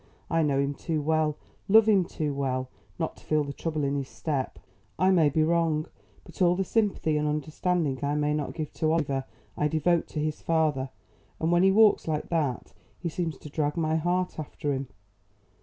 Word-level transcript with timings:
I 0.31 0.41
know 0.41 0.59
him 0.59 0.73
too 0.73 0.99
well, 0.99 1.37
love 1.69 1.87
him 1.87 2.05
too 2.05 2.33
well, 2.33 2.69
not 2.97 3.17
to 3.17 3.23
feel 3.23 3.43
the 3.43 3.53
trouble 3.53 3.83
in 3.83 3.95
his 3.95 4.09
step. 4.09 4.57
I 4.97 5.11
may 5.11 5.29
be 5.29 5.43
wrong, 5.43 5.85
but 6.23 6.41
all 6.41 6.55
the 6.55 6.63
sympathy 6.63 7.17
and 7.17 7.27
understanding 7.27 7.99
I 8.03 8.15
may 8.15 8.33
not 8.33 8.55
give 8.55 8.73
to 8.73 8.91
Oliver 8.93 9.25
I 9.55 9.67
devote 9.67 10.07
to 10.07 10.19
his 10.19 10.41
father, 10.41 10.89
and 11.39 11.51
when 11.51 11.61
he 11.61 11.71
walks 11.71 12.07
like 12.07 12.29
that 12.29 12.73
he 12.97 13.09
seems 13.09 13.37
to 13.37 13.49
drag 13.51 13.77
my 13.77 13.95
heart 13.95 14.39
after 14.39 14.73
him. 14.73 14.87